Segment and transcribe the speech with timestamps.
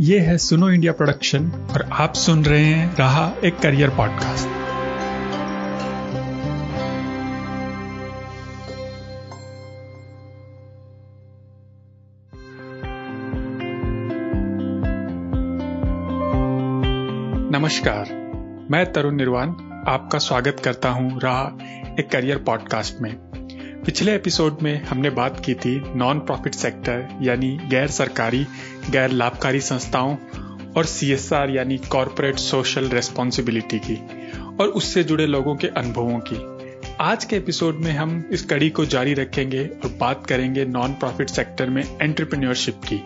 [0.00, 4.48] ये है सुनो इंडिया प्रोडक्शन और आप सुन रहे हैं रहा एक करियर पॉडकास्ट।
[17.52, 18.04] नमस्कार,
[18.70, 19.48] मैं तरुण निर्वाण,
[19.88, 21.58] आपका स्वागत करता हूँ रहा
[22.00, 23.28] एक करियर पॉडकास्ट में।
[23.84, 28.46] पिछले एपिसोड में हमने बात की थी नॉन प्रॉफिट सेक्टर यानी गैर सरकारी
[28.90, 30.16] गैर लाभकारी संस्थाओं
[30.76, 33.96] और सीएसआर यानी कॉरपोरेट सोशल रेस्पॉन्सिबिलिटी की
[34.60, 36.36] और उससे जुड़े लोगों के अनुभवों की।
[37.00, 41.30] आज के एपिसोड में हम इस कड़ी को जारी रखेंगे और बात करेंगे नॉन प्रॉफिट
[41.30, 42.98] सेक्टर में एंटरप्रेन्योरशिप की।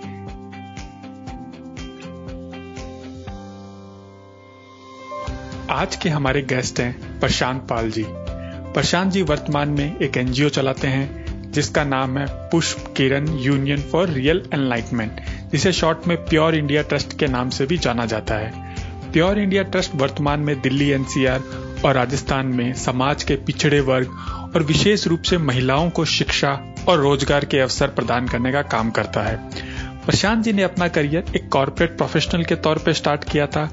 [5.70, 10.88] आज के हमारे गेस्ट हैं प्रशांत पाल जी। प्रशांत जी वर्तमान में एक एनजीओ चलाते
[10.88, 15.21] हैं, जिसका नाम है Pushp Kiran Union for Real Enlightenment.
[15.52, 19.62] जिसे शॉर्ट में प्योर इंडिया ट्रस्ट के नाम से भी जाना जाता है। प्योर इंडिया
[19.62, 21.42] ट्रस्ट वर्तमान में दिल्ली, एनसीआर
[21.84, 24.10] और राजस्थान में समाज के पिछड़े वर्ग
[24.54, 26.52] और विशेष रूप से महिलाओं को शिक्षा
[26.88, 29.36] और रोज़गार के अवसर प्रदान करने का काम करता है।
[30.06, 33.68] प्रशांत जी ने अपना करियर एक कॉरपोरेट प्रोफेशनल के तौर पर स्टार्ट किया था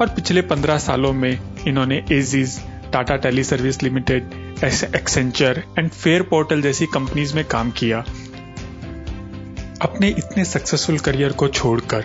[0.00, 2.58] और पिछले पंद्रह सालों में इन्होंने aegis
[2.92, 4.30] Tata tele service limited
[4.64, 5.88] Accenture and
[6.22, 8.04] Fareportal जैसी कंपनीज़ में काम किया।
[9.82, 12.04] अपने इतने सक्सेसफुल करियर को छोड़कर,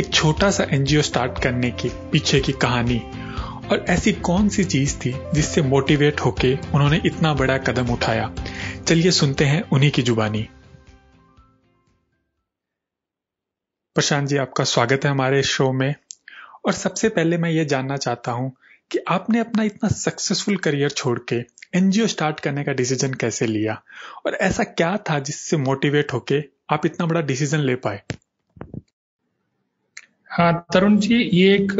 [0.00, 2.98] एक छोटा सा एनजीओ स्टार्ट करने के, पीछे की कहानी,
[3.72, 8.34] और ऐसी कौन सी चीज़ थी जिससे मोटिवेट होके उन्होंने इतना बड़ा कदम उठाया?
[8.88, 10.48] चलिए सुनते हैं उन्हीं की जुबानी।
[13.94, 15.94] प्रशांत जी, आपका स्वागत है हमारे शो में।
[16.66, 18.56] और सबसे पहले मैं ये जानना चाहता हूँ
[18.90, 21.36] कि आपने अपना इतना सक्सेसफुल करियर छोड़ के
[21.74, 23.82] एनजीओ स्टार्ट करने का डिसीज़न कैसे लिया?
[24.26, 28.02] और ऐसा क्या था जिससे मोटिवेट होके आप इतना बड़ा डिसीज़न ले पाए।
[30.30, 31.72] हाँ तरुण जी ये एक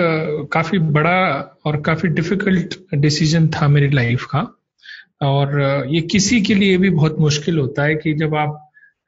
[0.52, 1.18] काफ़ी बड़ा
[1.66, 4.40] और काफ़ी डिफ़िकल्ट डिसीज़न था मेरी लाइफ का।
[5.22, 8.58] और ये किसी के लिए भी बहुत मुश्किल होता है कि जब आप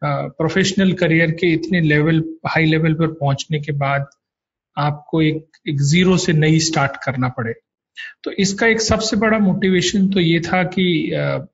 [0.03, 4.07] प्रोफेशनल करियर के इतने लेवल हाई लेवल पर पहुँचने के बाद
[4.77, 7.55] आपको एक, एक ज़ीरो से नई स्टार्ट करना पड़े।
[8.25, 10.87] तो इसका एक सबसे बड़ा मोटिवेशन तो ये था कि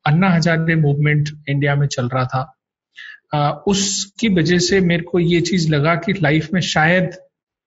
[0.06, 2.42] अन्ना हजारे मूवमेंट इंडिया में चल रहा था।
[3.32, 7.10] उसकी वजह से मेरे को ये चीज़ लगा कि लाइफ में शायद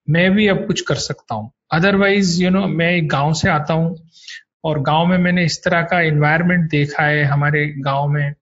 [0.07, 3.73] मैं भी अब कुछ कर सकता हूँ। अदरवाइज़ यू नो मैं एक गाँव से आता
[3.73, 3.95] हूँ
[4.63, 8.33] और गाँव में मैंने इस तरह का एनवायरनमेंट देखा है हमारे गाँव में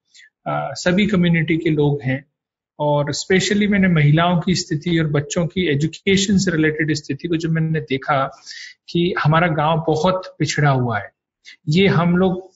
[0.48, 2.24] आ, सभी कम्युनिटी के लोग हैं
[2.80, 7.50] और स्पेशली मैंने महिलाओं की स्थिति और बच्चों की एजुकेशन से रिलेटेड स्थिति को जब
[7.50, 8.24] मैंने देखा
[8.90, 11.12] कि हमारा गाँव बहुत पिछड़ा हुआ है।
[11.70, 12.50] ये हम लोग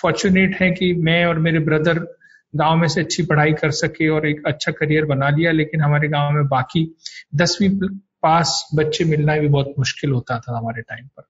[0.00, 1.98] फॉर्चुनेट हैं कि मैं और मेरे ब्रदर
[2.54, 6.08] गाँव में से अच्छी पढ़ाई कर सके और एक अच्छा करियर बना लिया लेकिन हमारे
[6.08, 6.84] गाँव में बाकी
[7.34, 7.70] दसवीं
[8.22, 11.22] पास बच्चे मिलना भी बहुत मुश्किल होता था हमारे टाइम पर।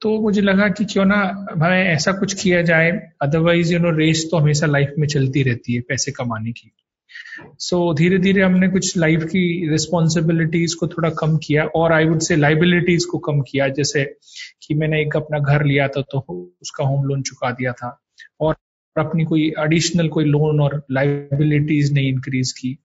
[0.00, 1.16] तो मुझे लगा कि क्यों ना
[1.52, 2.90] हमें ऐसा कुछ किया जाए
[3.22, 6.70] अदरवाइज़ यू नो रेस तो हमेशा लाइफ में चलती रहती है पैसे कमाने की।
[7.58, 12.04] सो so, धीरे धीरे हमने कुछ लाइफ की रिस्पॉन्सिबिलिटीज को थोड़ा कम किया और आई
[12.04, 14.04] वुड से लाइबिलिटीज को कम किया। जैसे
[14.62, 16.18] कि मैंने एक अपना घर लिया था तो
[16.62, 17.98] उसका होम लोन चुका दिया था
[18.40, 18.56] और
[18.96, 22.78] अपनी कोई एडिशनल कोई लोन और लाइबिलिटीज नहीं इंक्रीज की।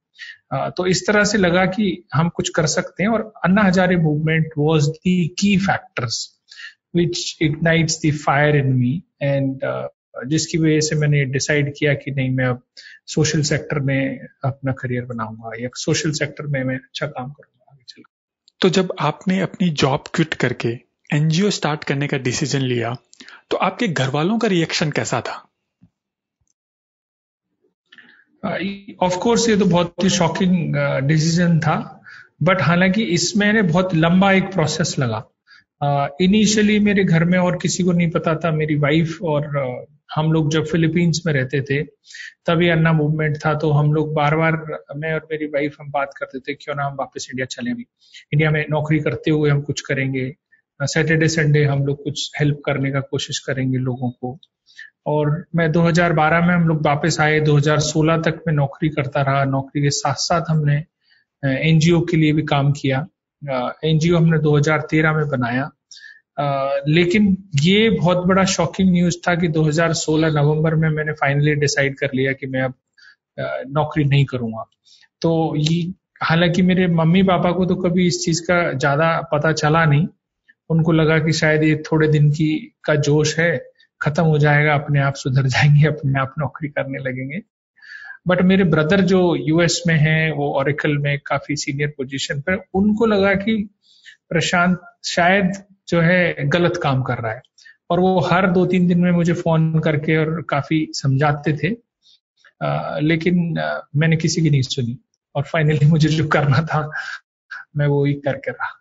[0.78, 4.52] तो इस तरह से लगा कि हम कुछ कर सकते हैं और Anna Hazare movement
[4.58, 6.28] was the key factors
[6.96, 9.60] which ignites the fire in me and
[10.28, 12.62] जिसकी वजह से मैंने डिसाइड किया कि नहीं, मैं अब
[13.08, 17.84] सोशल सेक्टर में अपना करियर बनाऊँगा या सोशल सेक्टर में मैं अच्छा काम करूँगा आगे
[17.88, 18.04] चल
[18.62, 20.70] तो जब आपने अपनी जॉब क्विट करके
[21.14, 22.96] एनजीओ स्टार्ट करने का डिसीज़न लिया
[23.52, 25.46] तो आपके घर वालों का रिएक्शन कैसा था?
[28.46, 30.76] ऑफ़ uh, कोर्स ये तो बहुत ही शॉकिंग
[31.08, 32.02] डिसीज़न uh, था
[32.44, 35.32] बट हालाँकि इसमें बहुत लंबा एक प्रोसेस लगा।
[36.22, 39.96] इनिशियली uh, मेरे घर में और किसी को नहीं पता था मेरी वाइफ और uh,
[40.16, 41.84] हम लोग जब फिलीपींस में रहते थे
[42.46, 44.54] तभी अन्ना मूवमेंट था तो हम लोग बार बार
[44.96, 47.86] मैं और मेरी वाइफ हम बात करते थे क्यों ना हम वापस इंडिया चले भी
[48.34, 50.36] इंडिया में नौकरी करते हुए हम कुछ करेंगे।
[50.82, 54.38] सैटरडे संडे हम लोग कुछ हेल्प करने का कोशिश करेंगे लोगों को।
[55.08, 59.82] और मैं 2012 में हम लोग वापस आए 2016 तक मैं नौकरी करता रहा। नौकरी
[59.82, 60.76] के साथ साथ हमने
[61.44, 63.06] एनजीओ के लिए भी काम किया।
[63.86, 65.70] एनजीओ हमने 2013 में बनाया।
[66.88, 72.10] लेकिन ये बहुत बड़ा शॉकिंग न्यूज़ था कि 2016 नवंबर में मैंने फाइनली डिसाइड कर
[72.16, 72.74] लिया कि मैं अब
[73.70, 74.64] नौकरी नहीं करूँगा।
[75.22, 75.82] तो ये,
[76.24, 80.08] हालाँकि मेरे मम्मी पापा को तो कभी इस चीज़ का ज़्यादा पता चला नहीं
[80.70, 83.72] उनको लगा कि शायद ये थोड़े दिन की का जोश है
[84.02, 87.40] खत्म हो जाएगा अपने आप सुधर जाएँगे अपने आप नौकरी करने लगेंगे।
[88.28, 93.06] बट मेरे ब्रदर जो यूएस में हैं वो ओरिकल में काफ़ी सीनियर पोजीशन पर उनको
[93.06, 93.70] लगा कि
[94.30, 95.52] प्रशांत शायद
[95.88, 97.42] जो है गलत काम कर रहा है।
[97.90, 101.76] और वो हर दो तीन दिन में मुझे फ़ोन करके और काफ़ी समझाते थे।
[102.66, 105.00] आ, लेकिन आ, मैंने किसी की नहीं सुनी।
[105.36, 106.92] और फाइनली मुझे जो करना था
[107.78, 108.76] मैं वो ही करके रहा।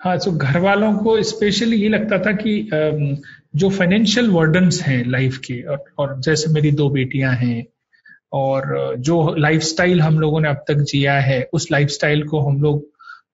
[0.00, 2.68] हाँ तो घर वालों को स्पेशली ये लगता था कि
[3.56, 7.64] जो फाइनेंशियल वर्डन्स हैं लाइफ के और, और जैसे मेरी दो बेटियाँ हैं
[8.32, 12.84] और जो लाइफस्टाइल हम लोगों ने अब तक जिया है उस लाइफस्टाइल को हम लोग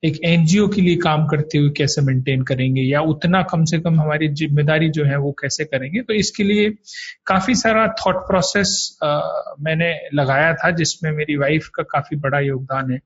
[0.05, 4.01] एक एनजीओ के लिए काम करते हुए कैसे मेंटेन करेंगे या उतना कम से कम
[4.01, 6.71] हमारी ज़िम्मेदारी जो है वो कैसे करेंगे तो इसके लिए
[7.27, 8.99] काफ़ी सारा थॉट प्रोसेस
[9.61, 13.01] मैंने लगाया था जिसमें मेरी वाइफ का काफ़ी बड़ा योगदान है।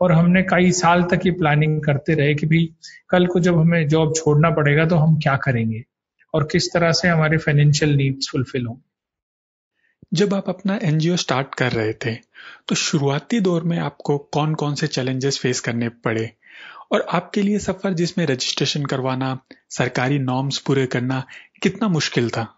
[0.00, 2.74] और हमने कई साल तक ये प्लानिंग करते रहे कि भाई,
[3.10, 5.84] कल को जब हमें जॉब छोड़ना पड़ेगा तो हम क्या करेंगे?
[6.34, 8.82] और किस तरह से हमारे फाइनेंशियल नीड्स फुलफिल होंगे?
[10.14, 12.14] जब आप अपना एनजीओ स्टार्ट कर रहे थे
[12.68, 16.32] तो शुरुआती दौर में आपको कौन कौन से चैलेंजेस फेस करने पड़े?
[16.92, 19.38] और आपके लिए सफ़र जिसमें रजिस्ट्रेशन करवाना,
[19.70, 21.26] सरकारी नॉर्म्स पूरे करना,
[21.62, 22.54] कितना मुश्किल था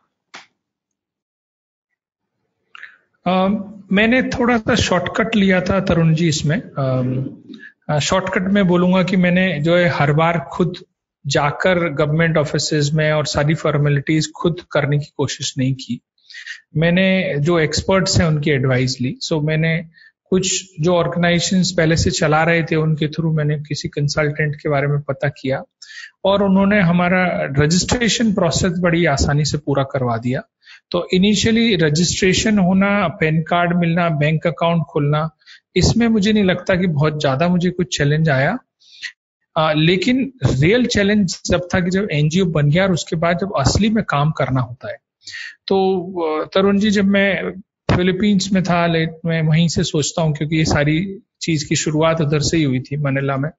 [2.74, 6.58] Uh, मैंने थोड़ा सा शॉर्टकट लिया था तरुण जी इसमें।
[8.00, 10.76] शॉर्टकट uh, में बोलूँगा कि मैंने जो है हर बार खुद
[11.26, 16.00] जाकर गवर्नमेंट ऑफ़िस में और सारी फॉर्मेलिटीज खुद करने की कोशिश नहीं की।
[16.76, 19.86] मैंने जो एक्सपर्ट्स हैं उनकी एडवाइस ली। सो so, मैंने
[20.24, 24.86] कुछ जो ऑर्गेनाइजेशन पहले से चला रहे थे उनके थ्रू मैंने किसी कंसल्टेंट के बारे
[24.86, 25.62] में पता किया।
[26.24, 30.42] और उन्होंने हमारा रजिस्ट्रेशन प्रोसेस बड़ी आसानी से पूरा करवा दिया।
[30.92, 32.90] तो इनिशियली रजिस्ट्रेशन होना
[33.20, 35.28] पैन कार्ड मिलना बैंक अकाउंट खोलना
[35.76, 38.58] इसमें मुझे नहीं लगता कि बहुत ज़्यादा मुझे कुछ चैलेंज आया।
[39.56, 43.52] आ, लेकिन रियल चैलेंज जब था कि जब एनजीओ बन गया और उसके बाद जब
[43.58, 44.96] असली में काम करना होता है।
[45.68, 47.50] तो तरुण जी जब मैं
[47.88, 50.98] फिलीपींस में था लेट मैं वहीं से सोचता हूँ क्योंकि ये सारी
[51.42, 53.50] चीज़ की शुरुआत उधर से ही हुई थी मनीला में।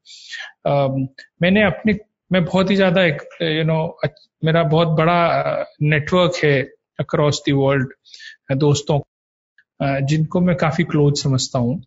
[0.68, 0.88] आ,
[1.42, 1.98] मैंने अपने
[2.31, 4.00] मैं बहुत ही ज़्यादा एक यू नो
[4.44, 6.62] मेरा बहुत बड़ा नेटवर्क है
[7.01, 7.94] अक्रॉस द वर्ल्ड
[8.57, 9.00] दोस्तों
[10.07, 11.81] जिनको मैं काफ़ी क्लोज समझता हूँ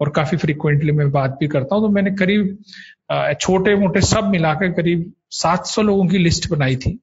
[0.00, 2.56] और काफ़ी फ्रिक्वेंटली मैं बात भी करता हूँ तो मैंने करीब
[3.40, 6.98] छोटे मोटे सब मिलाकर करीब 700 लोगों की लिस्ट बनाई थी।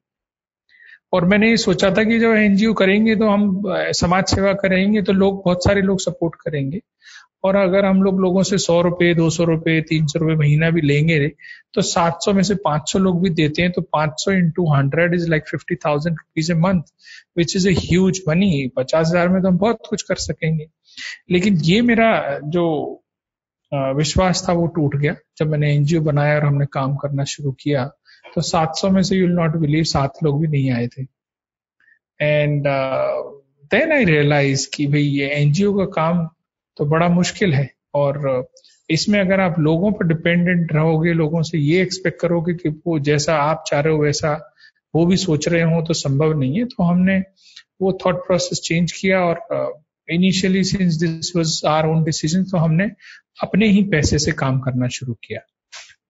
[1.13, 3.63] और मैंने ये सोचा था कि जब एनजीओ करेंगे तो हम
[3.93, 6.81] समाज सेवा करेंगे तो लोग, बहुत सारे लोग सपोर्ट करेंगे।
[7.43, 10.69] और अगर हम लोग लोगों से सौ रुपए, दो सौ रुपए, तीन सौ रुपए महीना
[10.71, 11.27] भी लेंगे
[11.73, 14.67] तो सात सौ में से पाँच सौ लोग भी देते हैं तो पाँच सौ into
[14.73, 16.83] hundred is like fifty thousand rupees a month
[17.37, 20.67] which is a huge money पचास हज़ार में तो हम बहुत कुछ कर सकेंगे।
[21.31, 22.65] लेकिन ये मेरा जो
[23.71, 27.85] विश्वास था वो टूट गया। जब मैंने एनजीओ बनाया और हमने काम करना शुरू किया
[28.25, 31.03] तो 700 में से यूल नॉट बिलीव सात लोग भी नहीं आए थे।
[32.19, 32.63] एंड
[33.71, 36.27] देन आई रियलाइज़ कि भाई ये एनजीओ का काम
[36.77, 38.47] तो बड़ा मुश्किल है। और
[38.89, 43.35] इसमें अगर आप लोगों पर डिपेंडेंट रहोगे, लोगों से ये एक्सपेक्ट करोगे कि वो जैसा
[43.35, 44.33] आप चाह रहे हो, वैसा
[44.93, 47.17] वो भी सोच रहे हो तो संभव नहीं है। तो हमने
[47.81, 52.89] वो थॉट प्रोसेस चेंज किया और initially since this was our own decision तो हमने
[53.43, 55.39] अपने ही पैसे से काम करना शुरू किया।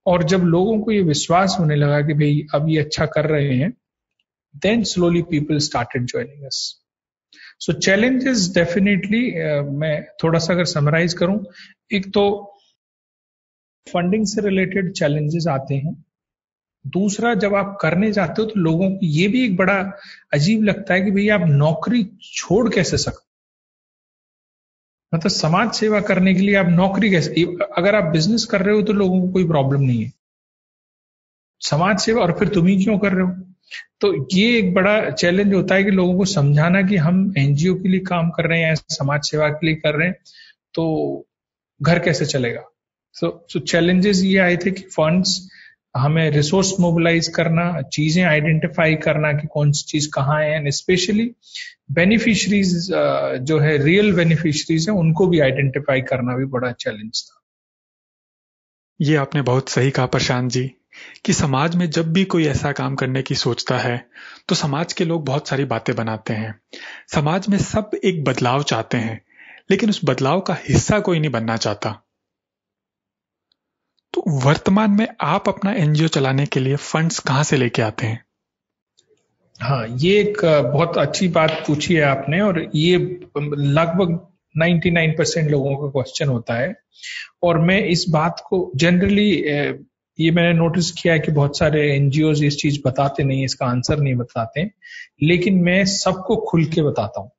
[0.06, 3.56] और जब लोगों को ये विश्वास होने लगा कि भाई अब ये अच्छा कर रहे
[3.56, 3.74] हैं
[4.64, 6.81] then slowly people started joining us
[7.62, 9.20] so challenges definitely
[9.80, 11.44] मैं थोड़ा सा अगर समराइज करूँ,
[11.92, 12.24] एक तो
[13.88, 15.94] फंडिंग से रिलेटेड चैलेंजेस आते हैं।
[16.86, 19.80] दूसरा, जब आप करने जाते हो तो लोगों को ये भी एक बड़ा
[20.34, 23.30] अजीब लगता है कि भाई, आप नौकरी छोड़ कैसे सकते
[25.14, 27.44] मतलब समाज सेवा करने के लिए आप नौकरी कैसे
[27.78, 30.12] अगर आप बिज़नेस कर रहे हो तो लोगों को कोई प्रॉब्लम नहीं है।
[31.62, 33.51] समाज सेवा, और फिर तुम ही क्यों कर रहे हो?
[34.02, 37.90] तो ये एक बड़ा चैलेंज होता है कि लोगों को समझाना कि हम एनजीओ के
[37.90, 40.16] लिए काम कर रहे हैं या समाज सेवा के लिए कर रहे हैं
[40.74, 40.86] तो
[41.82, 42.64] घर कैसे चलेगा?
[43.16, 45.40] सो चैलेंजेस ये आए थे कि फंड्स
[45.98, 51.30] हमें रिसोर्स मोबिलाइज करना, चीज़ें आइडेंटिफाई करना कि कौन सी चीज़ कहाँ है एंड स्पेशली
[51.92, 52.88] बेनिफिशरीज
[53.42, 57.38] जो है रियल बेनिफिशरीज है, उनको भी आइडेंटिफाई करना भी बड़ा चैलेंज था।
[59.00, 60.64] ये आपने बहुत सही कहा प्रशांत जी।
[61.26, 63.98] कि समाज में जब भी कोई ऐसा काम करने की सोचता है
[64.50, 66.54] तो समाज के लोग बहुत सारी बातें बनाते हैं।
[67.14, 69.20] समाज में सब एक बदलाव चाहते हैं,
[69.72, 71.92] लेकिन उस बदलाव का हिस्सा कोई नहीं बनना चाहता।
[74.14, 78.24] तो वर्तमान में आप अपना एनजीओ चलाने के लिए फंड्स कहाँ से लेके आते हैं?
[79.60, 80.42] हाँ ये एक
[80.74, 84.20] बहुत अच्छी बात पूछी है आपने, और ये लगभग
[84.56, 86.74] 99 परसेंट लोगों का क्वेश्चन होता है।
[87.44, 89.32] और मैं इस बात को जनरली
[90.22, 94.00] ये मैंने नोटिस किया है कि बहुत सारे एनजीओ इस चीज़ बताते नहीं, इसका आंसर
[94.00, 94.70] नहीं बताते
[95.24, 97.32] लेकिन मैं सबको खुल के बताता हूँ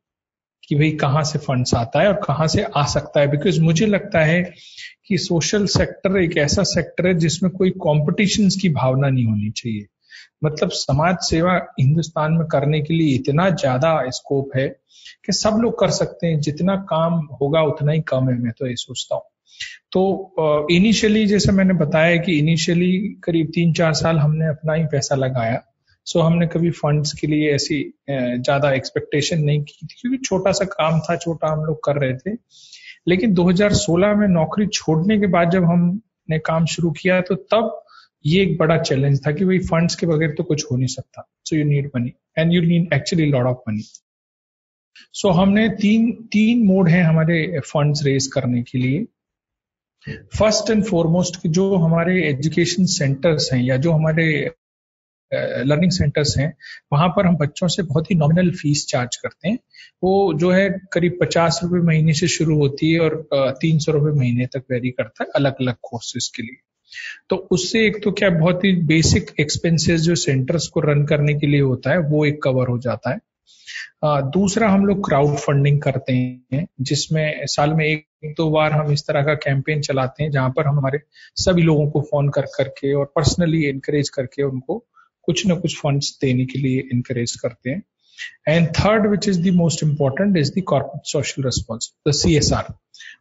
[0.68, 3.86] कि भाई कहाँ से फंड्स आता है और कहाँ से आ सकता है। बिकॉज़ मुझे
[3.86, 4.42] लगता है
[5.06, 9.86] कि सोशल सेक्टर एक ऐसा सेक्टर है जिसमें कोई कॉम्पिटिशन की भावना नहीं होनी चाहिए।
[10.44, 14.68] मतलब समाज सेवा हिंदुस्तान में करने के लिए इतना ज़्यादा स्कोप है
[15.26, 18.66] कि सब लोग कर सकते हैं। जितना काम होगा उतना ही कम है, मैं तो
[18.66, 19.31] ये सोचता हूँ।
[19.92, 22.92] तो इनिशियली जैसे मैंने बताया कि इनिशियली
[23.24, 25.62] करीब तीन चार साल हमने अपना ही पैसा लगाया।
[26.06, 30.52] सो so, हमने कभी फंड्स के लिए ऐसी ज़्यादा एक्सपेक्टेशन नहीं की थी क्योंकि छोटा
[30.52, 32.36] सा काम था छोटा हम लोग कर रहे थे।
[33.08, 37.78] लेकिन 2016 में नौकरी छोड़ने के बाद जब हमने काम शुरू किया तो तब
[38.24, 41.28] ये एक बड़ा चैलेंज था कि भाई फंड्स के बगैर तो कुछ हो नहीं सकता।
[41.44, 43.82] So you need money and you need actually lot of money
[45.14, 49.06] so हमने तीन तीन मोड है हमारे फंड्स रेज करने के लिए।
[50.08, 54.24] फ़र्स्ट एंड फॉरमोस्ट जो हमारे एजुकेशन सेंटर्स हैं या जो हमारे
[55.32, 56.52] लर्निंग सेंटर्स हैं,
[56.92, 59.58] वहाँ पर हम बच्चों से बहुत ही नॉमिनल फ़ीस चार्ज करते हैं।
[60.02, 63.26] वो जो है करीब पचास रुपए महीने से शुरू होती है और
[63.60, 66.56] तीन सौ रुपए महीने तक वेरी करता है अलग अलग कोर्सेज के लिए।
[67.30, 71.46] तो उससे एक तो क्या बहुत ही बेसिक एक्सपेंसेस जो सेंटर्स को रन करने के
[71.46, 73.18] लिए होता है, वो एक कवर हो जाता है।
[74.04, 79.06] दूसरा हम लोग क्राउड फंडिंग करते हैं, जिसमें साल में एक दो बार हम इस
[79.06, 81.00] तरह का कैंपेन चलाते हैं, जहाँ पर हम हमारे
[81.36, 84.78] सभी लोगों को फ़ोन कर करके और पर्सनली एनकरेज करके उनको
[85.28, 87.82] कुछ ना कुछ फंड्स देने के लिए इनकरेज करते हैं।
[88.48, 92.52] And third which is the most important is the corporate social response the C S
[92.52, 92.72] R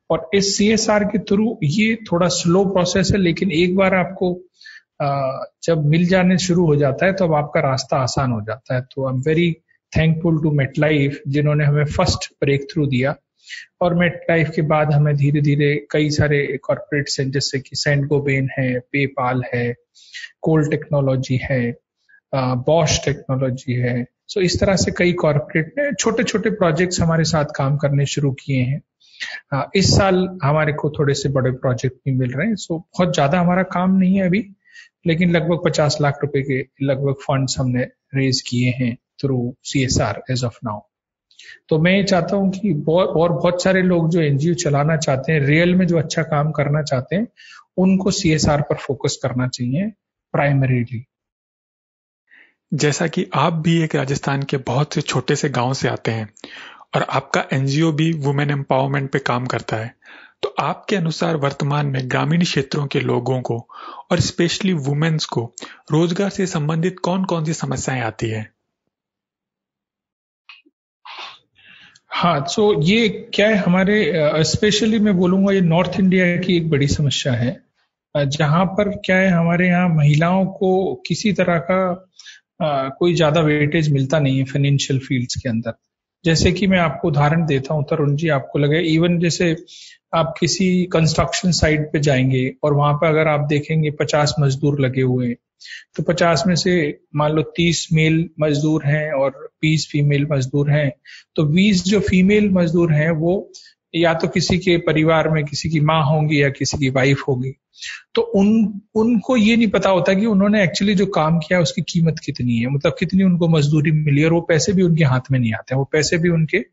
[0.10, 3.96] और इस सी एस आर के थ्रू ये थोड़ा स्लो प्रोसेस है, लेकिन एक बार
[3.96, 4.38] आपको
[5.66, 8.82] जब मिल जाने शुरू हो जाता है तो अब आपका रास्ता आसान हो जाता है।
[8.82, 9.56] तो I am very
[9.94, 13.16] thankful to MetLife जिन्होंने हमें फ़र्स्ट ब्रेक थ्रू दिया।
[13.82, 18.06] और मेट लाइफ के बाद हमें धीरे धीरे कई सारे कॉर्पोरेट्स हैं जैसे कि सेंट
[18.08, 19.74] गोबेन है पेपाल है
[20.42, 21.62] कोल टेक्नोलॉजी है
[22.34, 27.24] बॉश टेक्नोलॉजी है। सो so, इस तरह से कई कॉरपोरेट ने छोटे छोटे प्रोजेक्ट्स हमारे
[27.24, 28.82] साथ काम करने शुरू किए हैं।
[29.76, 33.14] इस साल हमारे को थोड़े से बड़े प्रोजेक्ट भी मिल रहे हैं। सो so, बहुत
[33.14, 34.44] ज़्यादा हमारा काम नहीं है अभी
[35.08, 37.84] लेकिन लगभग पचास लाख रुपए के लगभग फंड्स हमने
[38.16, 40.80] रेज किए हैं। Through C S R as of now
[41.70, 45.40] तो मैं ये चाहता हूँ कि और बहुत सारे लोग जो एनजीओ चलाना चाहते हैं
[45.40, 47.28] रियल में जो अच्छा काम करना चाहते हैं,
[47.78, 49.92] उनको सी एस आर पर फोकस करना चाहिए
[50.34, 51.06] प्राइमरीली
[52.72, 56.30] जैसा कि आप भी एक राजस्थान के बहुत से छोटे से गाँव से आते हैं,
[56.96, 59.94] और आपका एनजीओ भी वुमेन एम्पावरमेंट पे काम करता है
[60.44, 63.58] तो आपके अनुसार वर्तमान में ग्रामीण क्षेत्रों के लोगों को,
[64.12, 65.52] और स्पेशली वुमेन्स को,
[65.92, 68.50] रोज़गार से संबंधित कौन कौन सी समस्याएँ आती है?
[72.12, 76.70] हाँ तो so ये क्या है हमारे स्पेशली मैं बोलूँगा ये नॉर्थ इंडिया की एक
[76.70, 77.52] बड़ी समस्या है।
[78.16, 80.72] जहाँ पर क्या है, हमारे यहाँ महिलाओं को
[81.08, 85.74] किसी तरह का कोई ज़्यादा वेटेज मिलता नहीं है फाइनेंशियल फील्ड्स के अंदर।
[86.26, 89.56] जैसे कि मैं आपको उदाहरण देता हूँ, तरुण जी, आपको लगे इवन जैसे
[90.16, 95.02] आप किसी कंस्ट्रक्शन साइट पे जाएँगे और वहाँ पर अगर आप देखेंगे पचास मजदूर लगे
[95.04, 95.36] हुए हैं
[95.96, 100.92] तो पचास में से मान लो तीस मेल मजदूर हैं और बीस फीमेल मजदूर हैं
[101.36, 103.52] तो बीस जो फीमेल मजदूर हैं वो
[103.96, 107.52] या तो किसी के परिवार में किसी की माँ होंगी या किसी की वाइफ होगी।
[108.16, 112.20] तो उन, उनको ये नहीं पता होता कि उन्होंने एक्चुअली जो काम किया उसकी कीमत
[112.26, 115.54] कितनी है मतलब कितनी उनको मजदूरी मिली और वो पैसे भी उनके हाथ में नहीं
[115.54, 116.64] आते, वो पैसे भी उनके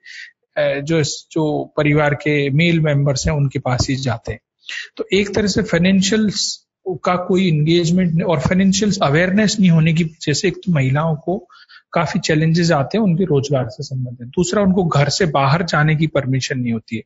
[0.83, 4.41] जो जो परिवार के मेल मेंबर्स हैं उनके पास ही जाते हैं।
[4.97, 6.31] तो एक तरह से फाइनेंशियल
[6.95, 11.49] का कोई इंगेजमेंट और फाइनेंशियल अवेयरनेस नहीं होने की वजह से एक तो महिलाओं को
[11.93, 16.07] काफ़ी चैलेंजेस आते हैं उनके रोज़गार से संबंधित। दूसरा उनको घर से बाहर जाने की
[16.07, 17.03] परमिशन नहीं होती है।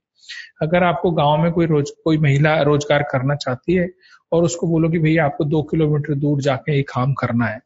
[0.62, 3.90] अगर आपको गाँव में कोई रोज कोई महिला रोज़गार करना चाहती है
[4.32, 7.58] और उसको बोलो कि भैया आपको दो किलोमीटर दूर जाके ये काम करना है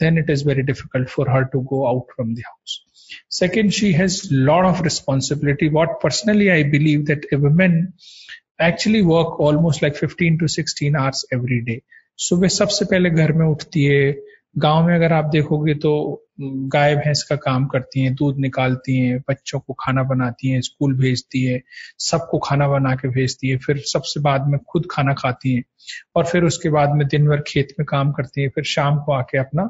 [0.00, 2.84] then it is very difficult for her to go out from the house
[3.30, 5.68] Second, she has lot of responsibility.
[5.70, 7.94] What personally I believe that a woman
[8.60, 11.78] actually work almost like 15 to 16 hours every day.
[12.18, 14.22] सुबह सबसे पहले घर में उठती है
[14.58, 15.92] गाँव में अगर आप देखोगे तो
[16.40, 20.94] गाय भैंस का काम करती हैं दूध निकालती हैं बच्चों को खाना बनाती हैं स्कूल
[20.94, 21.62] भेजती है
[21.98, 25.62] सबको खाना बना के भेजती है फिर सबसे बाद में खुद खाना खाती हैं
[26.16, 29.12] और फिर उसके बाद में दिन भर खेत में काम करती हैं फिर शाम को
[29.12, 29.62] आके अपना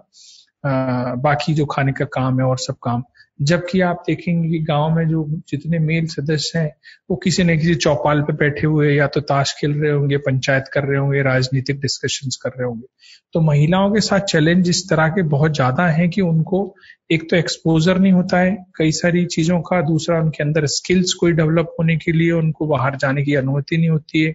[0.66, 3.04] आ, बाकी जो खाने का काम है और सब काम
[3.40, 6.72] जबकि आप देखेंगे कि गाँव में जो जितने मेल सदस्य हैं,
[7.10, 10.64] वो किसी न किसी चौपाल पे बैठे हुए या तो ताश खेल रहे होंगे, पंचायत
[10.72, 12.86] कर रहे होंगे, राजनीतिक डिस्कशंस कर रहे होंगे।
[13.34, 16.74] तो महिलाओं के साथ चैलेंज इस तरह के बहुत ज़्यादा है कि उनको
[17.10, 21.32] एक तो एक्सपोजर नहीं होता है कई सारी चीज़ों का, दूसरा उनके अंदर स्किल्स कोई
[21.32, 24.34] डेवलप होने के लिए उनको बाहर जाने की अनुमति नहीं होती है।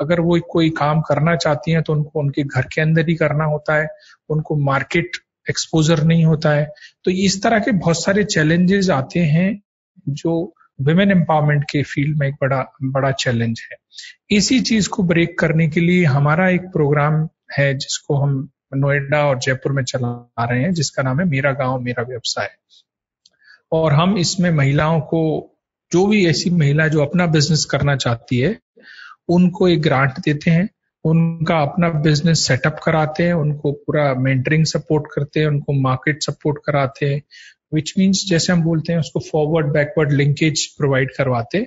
[0.00, 3.44] अगर वो कोई काम करना चाहती हैं तो उनको उनके घर के अंदर ही करना
[3.44, 3.88] होता है,
[4.30, 5.16] उनको मार्केट
[5.50, 6.72] एक्सपोजर नहीं होता है।
[7.04, 9.62] तो इस तरह के बहुत सारे चैलेंजेस आते हैं
[10.08, 13.76] जो वुमेन एम्पावरमेंट के फ़ील्ड में एक बड़ा बड़ा चैलेंज है।
[14.36, 19.38] इसी चीज़ को ब्रेक करने के लिए हमारा एक प्रोग्राम है जिसको हम नोएडा और
[19.38, 22.50] जयपुर में चला रहे हैं, जिसका नाम है मेरा गाँव, मेरा व्यवसाय।
[23.72, 25.50] और हम इसमें महिलाओं को,
[25.92, 28.60] जो भी ऐसी महिला जो अपना बिज़नेस करना चाहती है,
[29.28, 30.68] उनको एक ग्रांट देते हैं।
[31.04, 36.58] उनका अपना बिज़नेस सेटअप कराते हैं, उनको पूरा मेंटरिंग सपोर्ट करते हैं, उनको मार्केट सपोर्ट
[36.66, 37.22] कराते हैं
[37.74, 41.66] विच मीन्स जैसे हम बोलते हैं, उसको फॉरवर्ड बैकवर्ड लिंकेज प्रोवाइड करवाते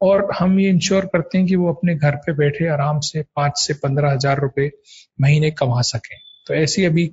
[0.00, 3.58] और हम ये इंश्योर करते हैं कि वो अपने घर पे बैठे आराम से पाँच
[3.58, 4.70] से पंद्रह हज़ार रुपए
[5.20, 6.16] महीने कमा सकें।
[6.46, 7.10] तो ऐसी अभी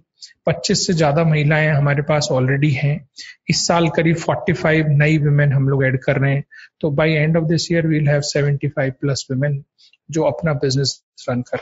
[0.47, 3.07] 25 से ज़्यादा महिलाएँ हमारे पास ऑलरेडी हैं।
[3.49, 6.43] इस साल करीब 45 नई वुमेन हम लोग ऐड कर रहे हैं।
[6.81, 9.63] तो by end of this year we'll have 75 plus women
[10.11, 11.57] जो अपना बिज़नेस रन कर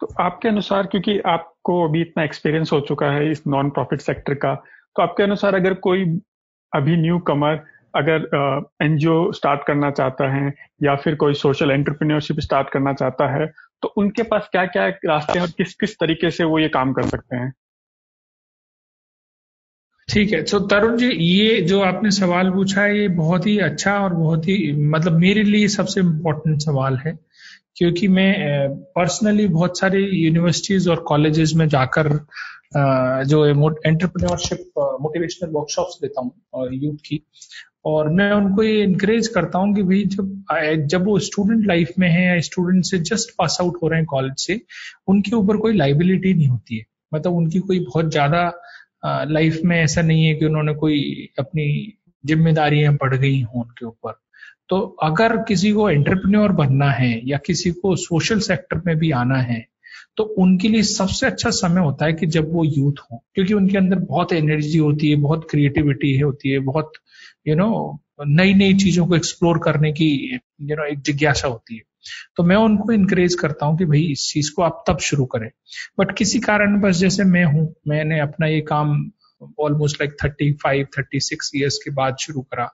[0.00, 4.34] तो आपके अनुसार, क्योंकि आपको अभी इतना एक्सपीरियंस हो चुका है इस नॉन प्रॉफिट सेक्टर
[4.34, 4.54] का
[4.96, 6.04] तो आपके अनुसार अगर कोई
[6.72, 7.64] अभी न्यू कमर
[7.94, 13.46] अगर एनजीओ स्टार्ट करना चाहता है या फिर कोई सोशल एंटरप्रेन्योरशिप स्टार्ट करना चाहता है
[13.82, 16.92] तो उनके पास क्या क्या रास्ते हैं और किस किस तरीके से वो ये काम
[16.92, 17.52] कर सकते हैं?
[20.08, 23.98] ठीक है। तो तरुण जी, ये जो आपने सवाल पूछा है, ये बहुत ही अच्छा
[24.00, 27.18] और बहुत ही मतलब मेरे लिए सबसे इम्पोर्टेंट सवाल है,
[27.76, 32.08] क्योंकि मैं पर्सनली बहुत सारे यूनिवर्सिटीज और कॉलेजेस में जाकर
[33.26, 37.20] जो एंटरप्रेन्योरशिप मोटिवेशनल वर्कशॉप्स देता हूँ यूथ की,
[37.86, 42.08] और मैं उनको ये इनक्रेज करता हूँ कि भाई जब जब वो स्टूडेंट लाइफ में
[42.08, 44.60] है या स्टूडेंट से जस्ट पास आउट हो रहे हैं कॉलेज से,
[45.08, 48.50] उनके ऊपर कोई लाइबिलिटी नहीं होती है। मतलब उनकी कोई बहुत ज़्यादा
[49.06, 51.94] लाइफ में ऐसा नहीं है कि उन्होंने कोई अपनी
[52.24, 54.20] जिम्मेदारियाँ बढ़ गई हों उनके ऊपर।
[54.68, 59.38] तो अगर किसी को एंटरप्रेन्योर बनना है या किसी को सोशल सेक्टर में भी आना
[59.38, 59.66] है
[60.16, 63.78] तो उनके लिए सबसे अच्छा समय होता है कि जब वो यूथ हो, क्योंकि उनके
[63.78, 66.92] अंदर बहुत एनर्जी होती है, बहुत क्रिएटिविटी होती है, बहुत
[67.48, 71.82] यू नो नई नई चीज़ों को एक्सप्लोर करने की यू नो एक जिज्ञासा होती है।
[72.36, 75.50] तो मैं उनको इनकरेज करता हूँ कि भाई इस चीज़ को आप तब शुरू करें।
[75.98, 79.10] बट किसी कारण बस जैसे मैं हूँ, मैंने अपना ये काम
[79.60, 82.68] almost like thirty five thirty six years के बाद शुरू करा।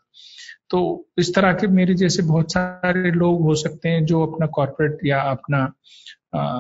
[0.70, 0.80] तो
[1.18, 5.20] इस तरह के मेरे जैसे बहुत सारे लोग हो सकते हैं जो अपना कॉरपोरेट या
[5.20, 5.72] अपना
[6.34, 6.58] आ,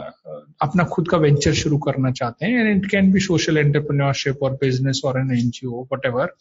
[0.62, 4.52] अपना खुद का वेंचर शुरू करना चाहते हैं। And it can be social entrepreneurship और
[4.52, 6.32] बिज़नेस और an NGO whatever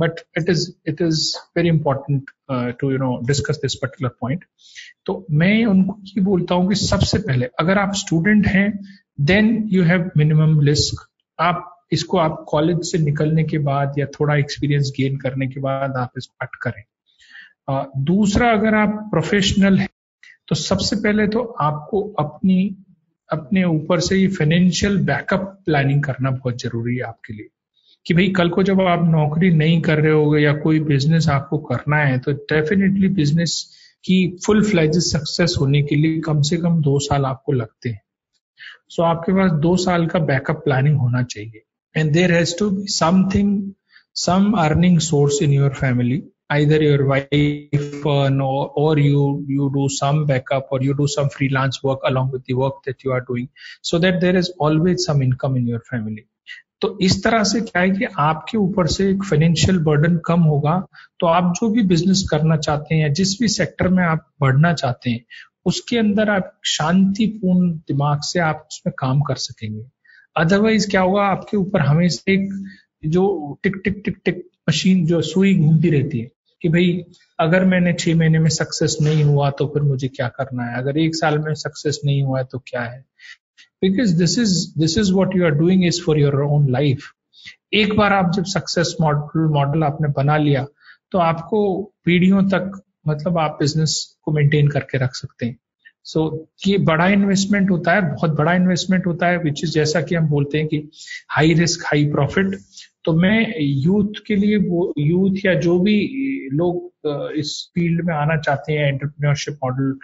[0.00, 1.20] but it is it is
[1.56, 2.30] very important
[2.80, 4.44] to you know discuss this particular point
[5.06, 8.70] तो मैं उनको ये बोलता हूँ कि सबसे पहले अगर आप स्टूडेंट हैं
[9.32, 11.06] then you have minimum risk
[11.38, 15.96] आप इसको आप कॉलेज से निकलने के बाद या थोड़ा एक्सपीरियंस गेन करने के बाद
[15.96, 16.82] आप इसको कट करें।
[17.70, 19.88] दूसरा अगर आप प्रोफेशनल है
[20.48, 22.76] तो सबसे पहले तो आपको अपनी
[23.30, 27.48] अपने ऊपर से ये फाइनेंशियल बैकअप प्लानिंग करना बहुत ज़रूरी है आपके लिए।
[28.06, 31.58] कि भाई कल को जब आप नौकरी नहीं कर रहे हो या कोई बिज़नेस आपको
[31.58, 36.80] करना है तो डेफिनेटली बिज़नेस की फुल फ्लैज सक्सेस होने के लिए कम से कम
[36.80, 38.00] दो साल आपको लगते हैं।
[38.88, 41.62] सो so, आपके पास दो साल का बैकअप प्लानिंग होना चाहिए।
[41.96, 43.72] And there has to be something
[44.14, 49.88] some earning source in your family either your wife uh, no, or you you do
[49.88, 53.20] some backup or you do some freelance work along with the work that you are
[53.20, 53.48] doing
[53.82, 56.24] so that there is always some income in your family.
[56.80, 60.86] तो इस तरह से क्या है कि आपके ऊपर से एक फाइनेंशियल बर्डन कम होगा
[61.20, 64.72] तो आप जो भी बिज़नेस करना चाहते हैं या जिस भी सेक्टर में आप बढ़ना
[64.72, 65.24] चाहते हैं
[65.66, 69.82] उसके अंदर आप शांतिपूर्ण दिमाग से आप उसमें काम कर सकेंगे।
[70.36, 72.48] अदरवाइज़ क्या होगा आपके ऊपर हमेशा एक
[73.06, 77.02] जो टिक टिक टिक टिक मशीन जो सुई घूमती रहती है। कि भाई,
[77.40, 80.78] अगर मैंने छह महीने में सक्सेस नहीं हुआ तो फिर मुझे क्या करना है?
[80.78, 83.04] अगर एक साल में सक्सेस नहीं हुआ है तो क्या है?
[83.82, 87.12] Because this is this is what you are doing is for your own life
[87.74, 90.66] एक बार आप जब सक्सेस मॉडल मॉडल आपने बना लिया
[91.12, 91.60] तो आपको
[92.04, 95.56] पीढ़ियों तक मतलब आप बिज़नेस को मेंटेन करके रख सकते हैं।
[96.08, 96.20] सो
[96.66, 100.28] ये बड़ा इन्वेस्टमेंट होता है, बहुत बड़ा इन्वेस्टमेंट होता है विच इज़ जैसा कि हम
[100.28, 100.88] बोलते हैं कि
[101.30, 102.58] हाई रिस्क हाई प्रॉफिट
[103.04, 105.98] तो मैं यूथ के लिए वो यूथ या जो भी
[106.52, 109.96] लोग इस फ़ील्ड में आना चाहते हैं एंटरप्रेन्योरशिप मॉडल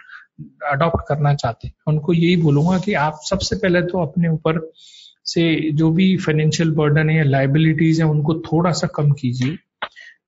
[0.71, 4.59] अडॉप्ट करना चाहते हैं, उनको यही बोलूँगा कि आप सबसे पहले तो अपने ऊपर
[5.25, 9.57] से जो भी फाइनेंशियल बर्डन है लाइबिलिटीज है, उनको थोड़ा सा कम कीजिए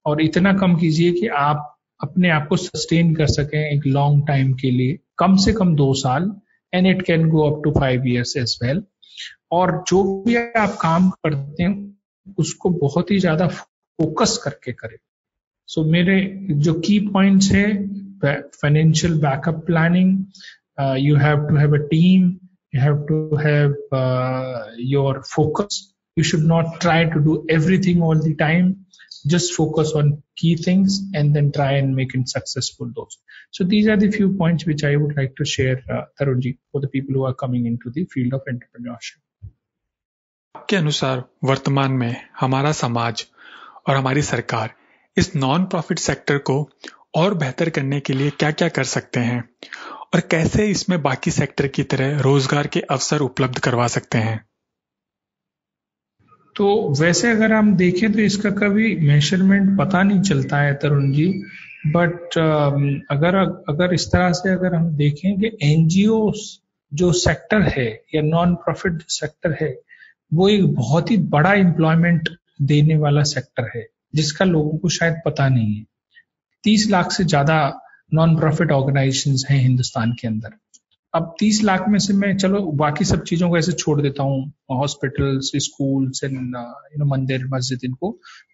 [0.06, 4.54] और इतना कम कीजिए कि आप अपने आप को सस्टेन कर सकें एक लॉन्ग टाइम
[4.54, 6.32] के लिए। कम से कम दो साल
[6.74, 8.84] and it can go up to five years as well
[9.52, 11.76] और जो भी आप काम करते हैं
[12.38, 14.98] उसको बहुत ही ज़्यादा फोकस करके करें।
[15.68, 17.88] सो so, मेरे जो की पॉइंट्स है
[18.26, 20.26] financial backup planning
[20.98, 22.38] you have to have a team
[22.74, 25.94] have to have uh, your focus.
[26.18, 28.87] You should not try to do everything all the time.
[29.26, 33.18] Just focus on key things and then try and make it successful those
[33.52, 36.82] so these are the few points which i would like to share uh, Tarunji, for
[36.82, 39.22] the people who are coming into the field of entrepreneurship
[40.56, 43.26] आपके अनुसार वर्तमान में हमारा समाज
[43.88, 44.74] और हमारी सरकार
[45.18, 46.70] इस नॉन प्रॉफिट सेक्टर को
[47.16, 49.50] और बेहतर करने के लिए क्या क्या कर सकते हैं
[50.14, 54.47] और कैसे इसमें बाकी सेक्टर की तरह रोज़गार के अवसर उपलब्ध करवा सकते हैं
[56.58, 56.68] तो
[57.00, 61.28] वैसे अगर हम देखें तो इसका कभी मेज़रमेंट पता नहीं चलता है तरुण जी
[61.88, 62.38] बट
[63.12, 63.36] अगर
[63.70, 66.32] अगर इस तरह से अगर हम देखें कि एनजीओ
[66.92, 69.76] जो सेक्टर है या नॉन प्रॉफिट सेक्टर है,
[70.34, 72.30] वो एक बहुत ही बड़ा एम्प्लॉयमेंट
[72.62, 75.86] देने वाला सेक्टर है, जिसका लोगों को शायद पता नहीं है।
[76.64, 77.58] तीस लाख से ज़्यादा
[78.14, 80.50] नॉन प्रॉफिट ऑर्गेनाइजेशन हैं हिंदुस्तान के अंदर।
[81.14, 84.42] अब तीस लाख में से मैं, चलो, बाकी सब चीज़ों को ऐसे छोड़ देता हूँ
[84.72, 88.12] हॉस्पिटल्स स्कूल्स यू नो मंदिर, मस्जिद इनको।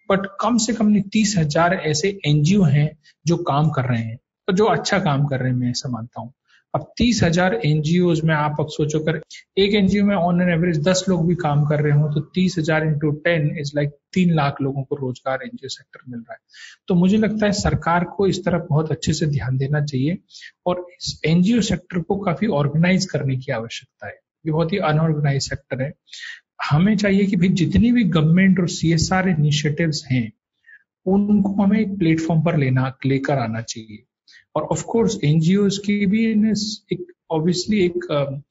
[0.08, 2.90] बट कम से कम तीस हज़ार ऐसे एनजीओ हैं
[3.26, 4.16] जो काम कर रहे हैं
[4.48, 6.32] तो जो अच्छा काम कर रहे हैं, मैं ऐसा मानता हूँ।
[6.74, 9.20] अब तीस हज़ार एनजीओ में आप अब सोचो कर
[9.58, 12.54] एक एनजीओ में ऑन एन एवरेज दस लोग भी काम कर रहे हो तो तीस
[12.58, 16.38] हज़ार इंटू टेन इज़ लाइक तीन लाख लोगों को रोज़गार एनजीओ सेक्टर मिल रहा है।
[16.88, 20.18] तो मुझे लगता है सरकार को इस तरफ़ बहुत अच्छे से ध्यान देना चाहिए
[20.66, 24.14] और इस एनजीओ सेक्टर को काफ़ी ऑर्गेनाइज करने की आवश्यकता है।
[24.46, 25.92] ये बहुत ही अनऑर्गेनाइज सेक्टर है।
[26.70, 30.30] हमें चाहिए कि भाई जितनी भी गवर्नमेंट और सी एस आर इनिशिएटिव्स हैं,
[31.06, 34.04] उनको हमें एक प्लेटफॉर्म पर लेना, लेकर आना चाहिए।
[34.56, 36.24] और ऑफ़ कोर्स एनजीओ की भी
[36.92, 38.42] एक ऑब्वियसली एक um,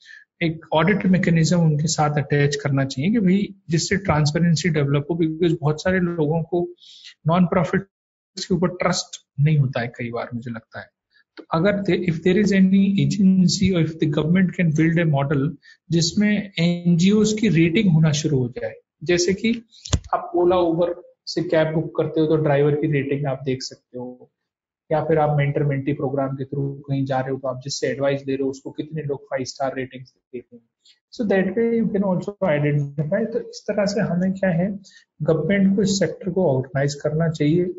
[0.42, 5.56] एक ऑडिट मैकेनिज्म उनके साथ अटैच करना चाहिए कि भाई जिससे ट्रांसपेरेंसी डेवलप हो बिकॉज़
[5.62, 6.68] बहुत सारे लोगों को
[7.28, 7.88] नॉन प्रॉफिट
[8.38, 10.90] के ऊपर ट्रस्ट नहीं होता है कई बार मुझे लगता है।
[11.38, 15.50] तो अगर if there is any agency और if the government can build a model
[15.90, 19.54] जिसमें एनजीओ की रेटिंग होना शुरू हो जाए जैसे कि
[20.14, 20.94] आप ओला उबर
[21.28, 24.32] से कैब बुक करते हो तो ड्राइवर की रेटिंग आप देख सकते हो
[24.94, 27.88] या फिर आप मेंटर मेंटी प्रोग्राम के थ्रू कहीं जा रहे हो तो आप जिससे
[27.88, 30.64] एडवाइस दे रहे हो उसको कितने लोग फाइव स्टार रेटिंग देते हैं?
[31.12, 34.68] So that way you can also identify तो इस तरह से हमें क्या है?
[35.22, 37.74] गवर्नमेंट को इस सेक्टर को ऑर्गेनाइज करना चाहिए।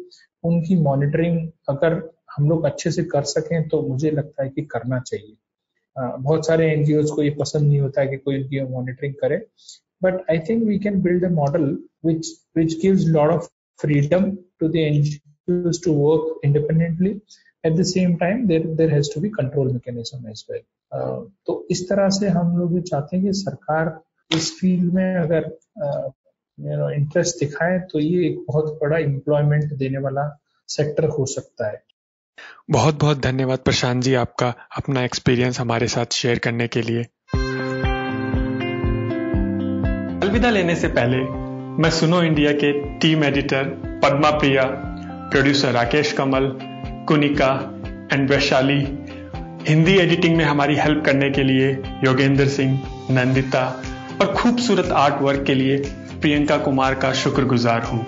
[0.44, 2.02] उनकी मॉनिटरिंग अगर
[2.36, 5.36] हम लोग अच्छे से कर सकें तो मुझे लगता है कि करना चाहिए।
[5.96, 9.36] uh, बहुत सारे एनजीओ को ये पसंद नहीं होता है कि कोई उनकी मॉनिटरिंग करे।
[10.02, 11.64] But I think we can build a model
[12.06, 13.48] which which gives lot of
[13.80, 14.76] freedom to the
[15.48, 17.20] used to work independently.
[17.64, 20.64] At the same time there there has to be control mechanism as well.
[20.92, 25.16] Uh, तो इस तरह से हम लोग भी चाहते हैं कि सरकार इस फ़ील्ड में
[25.16, 25.50] अगर
[26.58, 30.28] यू नो इंटरेस्ट दिखाए तो ये एक बहुत बड़ा एम्प्लॉयमेंट देने वाला
[30.68, 31.82] सेक्टर हो सकता है।
[32.70, 37.02] बहुत बहुत धन्यवाद प्रशांत जी आपका अपना एक्सपीरियंस हमारे साथ शेयर करने के लिए।
[40.22, 41.16] अलविदा लेने से पहले
[41.82, 43.68] मैं सुनो इंडिया के team editor
[44.04, 44.64] Padma Priya
[45.24, 46.50] producer Rakesh Kamal,
[47.08, 47.50] Kunika
[48.12, 48.78] and Vaishali.
[49.68, 51.70] Hindi editing में हमारी हेल्प करने के लिए
[52.04, 53.64] योगेंद्र सिंह, नंदिता
[54.20, 55.76] और खूबसूरत आर्ट वर्क के लिए
[56.20, 58.06] प्रियंका कुमार का शुक्रगुजार हूँ।